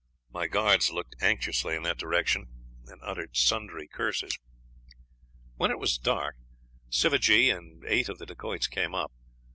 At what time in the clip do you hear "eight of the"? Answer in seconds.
7.85-8.25